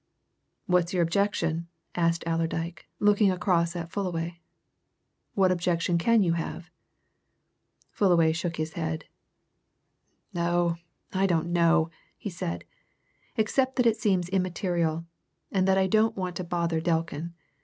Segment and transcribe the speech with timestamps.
[0.65, 4.39] "What's your objection?" asked Allerdyke, looking across at Fullaway.
[5.35, 6.71] "What objection can you have?"
[7.91, 9.05] Fullaway shook his head.
[10.35, 10.77] "Oh,
[11.13, 12.63] I don't know!" he said.
[13.37, 15.05] "Except that it seems immaterial,
[15.51, 17.35] and that I don't want to bother Delkin.